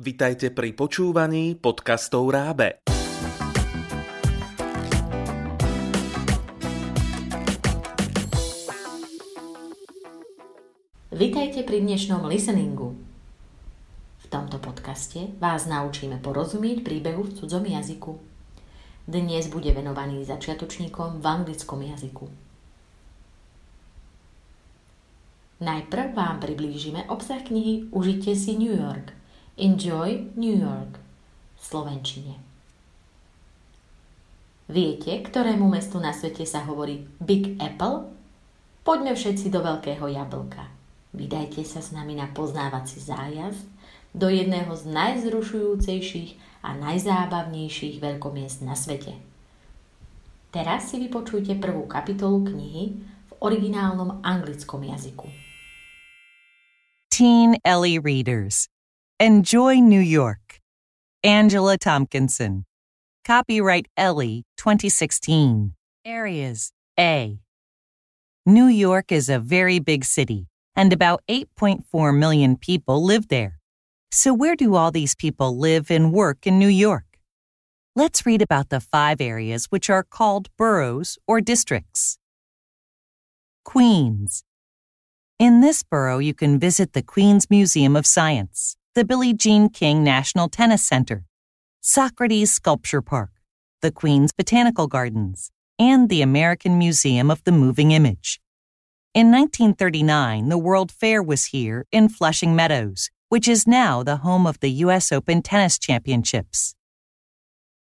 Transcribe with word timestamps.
Vitajte 0.00 0.48
pri 0.48 0.72
počúvaní 0.72 1.60
podcastov 1.60 2.32
Rábe. 2.32 2.80
Vitajte 11.12 11.68
pri 11.68 11.84
dnešnom 11.84 12.24
listeningu. 12.24 12.96
V 14.24 14.26
tomto 14.32 14.56
podcaste 14.56 15.36
vás 15.36 15.68
naučíme 15.68 16.16
porozumieť 16.24 16.80
príbehu 16.80 17.28
v 17.28 17.36
cudzom 17.36 17.68
jazyku. 17.68 18.16
Dnes 19.04 19.52
bude 19.52 19.68
venovaný 19.68 20.24
začiatočníkom 20.24 21.20
v 21.20 21.24
anglickom 21.28 21.84
jazyku. 21.84 22.24
Najprv 25.60 26.16
vám 26.16 26.40
priblížime 26.40 27.04
obsah 27.12 27.44
knihy 27.44 27.92
Užite 27.92 28.32
si 28.32 28.56
New 28.56 28.72
York. 28.72 29.19
Enjoy 29.60 30.24
New 30.40 30.56
York 30.56 30.96
v 30.96 31.60
Slovenčine. 31.60 32.40
Viete, 34.72 35.12
ktorému 35.20 35.68
mestu 35.68 36.00
na 36.00 36.16
svete 36.16 36.48
sa 36.48 36.64
hovorí 36.64 37.04
Big 37.20 37.60
Apple? 37.60 38.08
Poďme 38.80 39.12
všetci 39.12 39.52
do 39.52 39.60
Veľkého 39.60 40.08
jablka. 40.08 40.64
Vydajte 41.12 41.60
sa 41.68 41.84
s 41.84 41.92
nami 41.92 42.16
na 42.16 42.32
poznávací 42.32 43.04
zájazd 43.04 43.68
do 44.16 44.32
jedného 44.32 44.72
z 44.72 44.88
najzrušujúcejších 44.96 46.64
a 46.64 46.72
najzábavnejších 46.80 48.00
veľkomiest 48.00 48.64
na 48.64 48.72
svete. 48.72 49.12
Teraz 50.56 50.88
si 50.88 51.04
vypočujte 51.04 51.60
prvú 51.60 51.84
kapitolu 51.84 52.48
knihy 52.48 52.96
v 53.28 53.32
originálnom 53.44 54.24
anglickom 54.24 54.88
jazyku. 54.88 55.28
Teen 57.12 57.60
Ellie 57.60 58.00
readers. 58.00 58.64
Enjoy 59.22 59.74
New 59.74 60.00
York. 60.00 60.62
Angela 61.22 61.76
Tomkinson. 61.76 62.64
Copyright 63.22 63.86
ELI 63.94 64.44
2016. 64.56 65.74
Areas 66.06 66.72
A. 66.98 67.38
New 68.46 68.64
York 68.64 69.12
is 69.12 69.28
a 69.28 69.38
very 69.38 69.78
big 69.78 70.06
city, 70.06 70.46
and 70.74 70.90
about 70.90 71.20
8.4 71.28 72.16
million 72.16 72.56
people 72.56 73.04
live 73.04 73.28
there. 73.28 73.58
So, 74.10 74.32
where 74.32 74.56
do 74.56 74.74
all 74.74 74.90
these 74.90 75.14
people 75.14 75.54
live 75.54 75.90
and 75.90 76.14
work 76.14 76.46
in 76.46 76.58
New 76.58 76.68
York? 76.68 77.18
Let's 77.94 78.24
read 78.24 78.40
about 78.40 78.70
the 78.70 78.80
five 78.80 79.20
areas 79.20 79.66
which 79.66 79.90
are 79.90 80.02
called 80.02 80.48
boroughs 80.56 81.18
or 81.26 81.42
districts. 81.42 82.16
Queens. 83.66 84.44
In 85.38 85.60
this 85.60 85.82
borough, 85.82 86.20
you 86.20 86.32
can 86.32 86.58
visit 86.58 86.94
the 86.94 87.02
Queens 87.02 87.50
Museum 87.50 87.96
of 87.96 88.06
Science, 88.06 88.76
the 88.96 89.04
Billie 89.04 89.32
Jean 89.32 89.68
King 89.68 90.02
National 90.02 90.48
Tennis 90.48 90.84
Center, 90.84 91.24
Socrates 91.80 92.52
Sculpture 92.52 93.00
Park, 93.00 93.30
the 93.82 93.92
Queens 93.92 94.32
Botanical 94.32 94.88
Gardens, 94.88 95.52
and 95.78 96.08
the 96.08 96.22
American 96.22 96.76
Museum 96.76 97.30
of 97.30 97.44
the 97.44 97.52
Moving 97.52 97.92
Image. 97.92 98.40
In 99.14 99.30
1939, 99.30 100.48
the 100.48 100.58
World 100.58 100.90
Fair 100.90 101.22
was 101.22 101.46
here 101.46 101.86
in 101.92 102.08
Flushing 102.08 102.56
Meadows, 102.56 103.10
which 103.28 103.46
is 103.46 103.64
now 103.64 104.02
the 104.02 104.16
home 104.16 104.44
of 104.44 104.58
the 104.58 104.70
U.S. 104.82 105.12
Open 105.12 105.40
Tennis 105.40 105.78
Championships. 105.78 106.74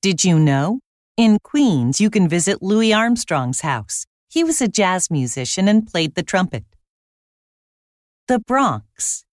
Did 0.00 0.24
you 0.24 0.38
know? 0.38 0.80
In 1.18 1.38
Queens, 1.42 2.00
you 2.00 2.08
can 2.08 2.26
visit 2.26 2.62
Louis 2.62 2.94
Armstrong's 2.94 3.60
house. 3.60 4.06
He 4.30 4.42
was 4.42 4.62
a 4.62 4.68
jazz 4.68 5.10
musician 5.10 5.68
and 5.68 5.86
played 5.86 6.14
the 6.14 6.22
trumpet. 6.22 6.64
The 8.28 8.38
Bronx. 8.38 9.25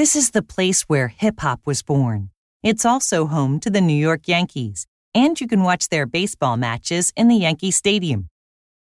This 0.00 0.16
is 0.16 0.30
the 0.30 0.40
place 0.40 0.84
where 0.88 1.08
hip 1.08 1.40
hop 1.40 1.66
was 1.66 1.82
born. 1.82 2.30
It's 2.62 2.86
also 2.86 3.26
home 3.26 3.60
to 3.60 3.68
the 3.68 3.82
New 3.82 4.00
York 4.08 4.26
Yankees, 4.26 4.86
and 5.14 5.38
you 5.38 5.46
can 5.46 5.62
watch 5.62 5.90
their 5.90 6.06
baseball 6.06 6.56
matches 6.56 7.12
in 7.18 7.28
the 7.28 7.36
Yankee 7.36 7.70
Stadium. 7.70 8.30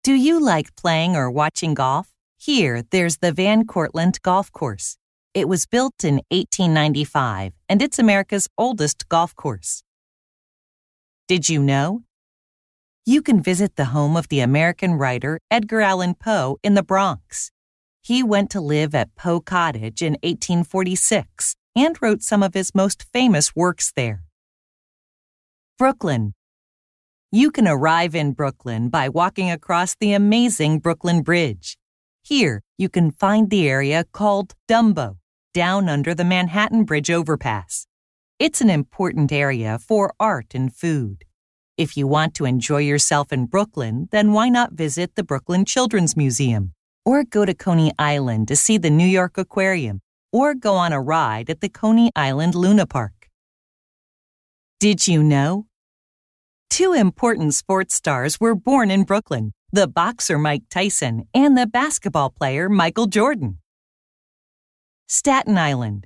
Do 0.03 0.13
you 0.13 0.39
like 0.39 0.75
playing 0.75 1.15
or 1.15 1.31
watching 1.31 1.73
golf? 1.73 2.13
Here, 2.37 2.83
there's 2.91 3.17
the 3.17 3.31
Van 3.31 3.65
Cortlandt 3.65 4.21
Golf 4.21 4.51
Course. 4.51 4.99
It 5.33 5.47
was 5.47 5.65
built 5.65 6.03
in 6.03 6.21
1895, 6.29 7.53
and 7.67 7.81
it's 7.81 7.97
America's 7.97 8.47
oldest 8.55 9.09
golf 9.09 9.35
course. 9.35 9.81
Did 11.27 11.49
you 11.49 11.59
know? 11.59 12.03
You 13.07 13.23
can 13.23 13.41
visit 13.41 13.77
the 13.77 13.85
home 13.85 14.15
of 14.15 14.27
the 14.27 14.41
American 14.41 14.93
writer 14.93 15.39
Edgar 15.49 15.81
Allan 15.81 16.13
Poe 16.13 16.59
in 16.61 16.75
the 16.75 16.83
Bronx. 16.83 17.51
He 18.01 18.23
went 18.23 18.49
to 18.51 18.61
live 18.61 18.95
at 18.95 19.15
Poe 19.15 19.39
Cottage 19.41 20.01
in 20.01 20.13
1846 20.23 21.55
and 21.75 21.97
wrote 22.01 22.23
some 22.23 22.41
of 22.41 22.53
his 22.53 22.73
most 22.73 23.05
famous 23.13 23.55
works 23.55 23.91
there. 23.95 24.23
Brooklyn. 25.77 26.33
You 27.31 27.51
can 27.51 27.67
arrive 27.67 28.15
in 28.15 28.33
Brooklyn 28.33 28.89
by 28.89 29.07
walking 29.07 29.51
across 29.51 29.95
the 29.95 30.13
amazing 30.13 30.79
Brooklyn 30.79 31.21
Bridge. 31.21 31.77
Here, 32.23 32.63
you 32.77 32.89
can 32.89 33.11
find 33.11 33.49
the 33.49 33.69
area 33.69 34.03
called 34.11 34.55
Dumbo, 34.67 35.17
down 35.53 35.87
under 35.87 36.15
the 36.15 36.25
Manhattan 36.25 36.85
Bridge 36.85 37.11
overpass. 37.11 37.85
It's 38.39 38.61
an 38.61 38.69
important 38.69 39.31
area 39.31 39.77
for 39.79 40.13
art 40.19 40.55
and 40.55 40.73
food. 40.73 41.25
If 41.77 41.95
you 41.95 42.07
want 42.07 42.33
to 42.35 42.45
enjoy 42.45 42.79
yourself 42.79 43.31
in 43.31 43.45
Brooklyn, 43.45 44.09
then 44.11 44.33
why 44.33 44.49
not 44.49 44.73
visit 44.73 45.15
the 45.15 45.23
Brooklyn 45.23 45.65
Children's 45.65 46.17
Museum? 46.17 46.73
Or 47.09 47.23
go 47.23 47.43
to 47.43 47.55
Coney 47.55 47.91
Island 47.97 48.47
to 48.49 48.55
see 48.55 48.77
the 48.77 48.91
New 48.91 49.07
York 49.07 49.39
Aquarium, 49.39 49.99
or 50.31 50.53
go 50.53 50.75
on 50.75 50.93
a 50.93 51.01
ride 51.01 51.49
at 51.49 51.59
the 51.59 51.67
Coney 51.67 52.11
Island 52.15 52.53
Luna 52.53 52.85
Park. 52.85 53.29
Did 54.79 55.07
you 55.07 55.23
know? 55.23 55.65
Two 56.69 56.93
important 56.93 57.55
sports 57.55 57.95
stars 57.95 58.39
were 58.39 58.53
born 58.53 58.91
in 58.91 59.05
Brooklyn 59.05 59.53
the 59.71 59.87
boxer 59.87 60.37
Mike 60.37 60.63
Tyson 60.69 61.27
and 61.33 61.57
the 61.57 61.65
basketball 61.65 62.29
player 62.29 62.69
Michael 62.69 63.07
Jordan. 63.07 63.57
Staten 65.07 65.57
Island. 65.57 66.05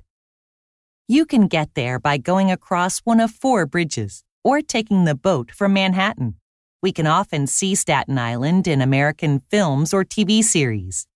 You 1.06 1.26
can 1.26 1.48
get 1.48 1.74
there 1.74 1.98
by 1.98 2.16
going 2.16 2.50
across 2.50 3.00
one 3.00 3.20
of 3.20 3.30
four 3.30 3.66
bridges 3.66 4.24
or 4.42 4.62
taking 4.62 5.04
the 5.04 5.14
boat 5.14 5.50
from 5.50 5.74
Manhattan. 5.74 6.36
We 6.84 6.92
can 6.92 7.06
often 7.06 7.46
see 7.46 7.74
Staten 7.74 8.18
Island 8.18 8.68
in 8.68 8.82
American 8.82 9.40
films 9.50 9.94
or 9.94 10.04
TV 10.04 10.44
series. 10.44 11.06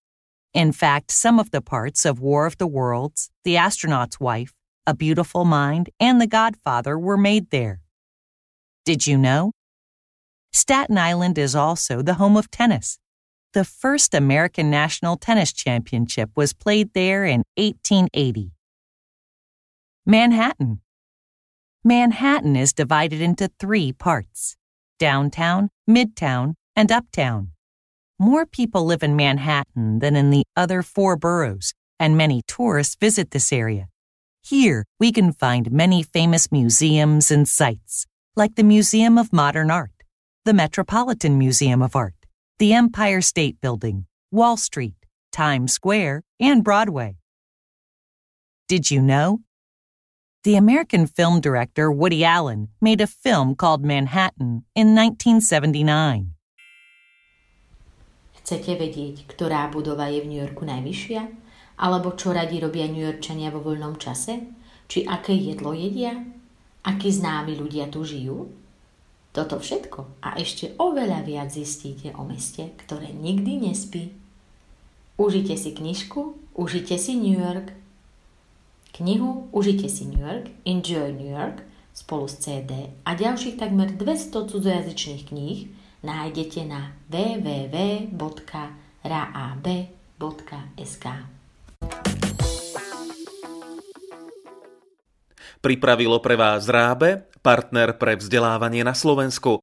In 0.55 0.73
fact, 0.73 1.11
some 1.11 1.39
of 1.39 1.51
the 1.51 1.61
parts 1.61 2.07
of 2.07 2.21
War 2.21 2.47
of 2.47 2.57
the 2.57 2.67
Worlds, 2.67 3.29
The 3.45 3.59
Astronaut's 3.59 4.19
Wife, 4.19 4.55
A 4.87 4.95
Beautiful 4.95 5.45
Mind, 5.45 5.91
and 6.01 6.23
The 6.23 6.27
Godfather 6.27 6.99
were 6.99 7.19
made 7.19 7.51
there. 7.51 7.83
Did 8.87 9.07
you 9.07 9.19
know? 9.19 9.53
Staten 10.55 10.97
Island 10.97 11.37
is 11.37 11.55
also 11.55 12.01
the 12.01 12.15
home 12.15 12.39
of 12.39 12.51
tennis. 12.51 12.99
The 13.53 13.65
first 13.65 14.15
American 14.15 14.71
National 14.71 15.19
Tennis 15.19 15.53
Championship 15.53 16.31
was 16.35 16.55
played 16.55 16.95
there 16.95 17.27
in 17.27 17.43
1880. 17.57 18.53
Manhattan. 20.07 20.81
Manhattan 21.85 22.57
is 22.57 22.73
divided 22.73 23.21
into 23.21 23.51
three 23.61 23.93
parts 23.93 24.57
downtown, 24.99 25.69
midtown, 25.89 26.55
and 26.77 26.93
uptown. 26.93 27.53
More 28.19 28.47
people 28.47 28.85
live 28.85 29.03
in 29.03 29.17
Manhattan 29.17 30.01
than 30.01 30.17
in 30.17 30.31
the 30.31 30.45
other 30.57 30.83
four 30.83 31.17
boroughs, 31.17 31.73
and 32.01 32.17
many 32.17 32.43
tourists 32.47 32.97
visit 32.97 33.31
this 33.31 33.53
area. 33.53 33.87
Here, 34.43 34.85
we 34.99 35.13
can 35.13 35.33
find 35.33 35.71
many 35.71 36.03
famous 36.03 36.51
museums 36.51 37.31
and 37.31 37.49
sites, 37.49 38.07
like 38.35 38.55
the 38.57 38.65
Museum 38.65 39.19
of 39.19 39.33
Modern 39.33 39.71
Art, 39.71 40.03
the 40.45 40.55
Metropolitan 40.55 41.39
Museum 41.39 41.83
of 41.83 41.95
Art, 41.95 42.15
the 42.59 42.73
Empire 42.73 43.21
State 43.21 43.61
Building, 43.61 44.07
Wall 44.31 44.57
Street, 44.57 44.97
Times 45.33 45.73
Square, 45.73 46.23
and 46.41 46.65
Broadway. 46.65 47.17
Did 48.69 48.91
you 48.91 49.01
know 49.01 49.41
the 50.45 50.55
American 50.55 51.07
film 51.07 51.41
director 51.41 51.91
Woody 51.91 52.25
Allen 52.25 52.69
made 52.81 53.01
a 53.01 53.07
film 53.07 53.55
called 53.55 53.83
Manhattan 53.85 54.63
in 54.75 54.95
1979. 54.95 56.31
Chcete 58.39 58.81
vedieť, 58.81 59.29
ktorá 59.29 59.69
budova 59.69 60.09
je 60.09 60.25
v 60.25 60.31
New 60.31 60.41
Yorku 60.41 60.65
najvyššia? 60.65 61.23
Alebo 61.79 62.17
čo 62.17 62.33
radi 62.33 62.63
robia 62.63 62.89
New 62.89 63.05
Yorkčania 63.05 63.53
vo 63.53 63.61
voľnom 63.61 64.01
čase? 64.01 64.41
Či 64.89 65.05
aké 65.05 65.37
jedlo 65.37 65.77
jedia? 65.77 66.17
Akí 66.87 67.13
známi 67.13 67.59
ľudia 67.59 67.93
tu 67.93 68.07
žijú? 68.07 68.49
Toto 69.37 69.61
všetko 69.61 70.25
a 70.25 70.41
ešte 70.41 70.73
oveľa 70.81 71.29
viac 71.29 71.53
zistíte 71.53 72.17
o 72.17 72.25
meste, 72.25 72.73
ktoré 72.81 73.13
nikdy 73.13 73.69
nespí. 73.69 74.17
Užite 75.21 75.59
si 75.61 75.77
knižku, 75.77 76.57
užite 76.57 76.97
si 76.97 77.21
New 77.21 77.37
York 77.37 77.77
Knihu 78.93 79.49
Užite 79.53 79.89
si 79.89 80.09
New 80.09 80.21
York, 80.21 80.49
Enjoy 80.65 81.13
New 81.13 81.29
York 81.29 81.63
spolu 81.93 82.31
s 82.31 82.39
CD 82.39 82.95
a 83.03 83.11
ďalších 83.19 83.59
takmer 83.59 83.91
200 83.97 84.49
cudzojazyčných 84.49 85.23
kníh 85.27 85.59
nájdete 86.07 86.63
na 86.69 86.95
www.raab.sk. 87.11 88.17
Pripravilo 95.59 96.23
pre 96.23 96.39
vás 96.39 96.71
Rábe, 96.71 97.27
partner 97.43 97.99
pre 97.99 98.15
vzdelávanie 98.15 98.87
na 98.87 98.95
Slovensku. 98.95 99.57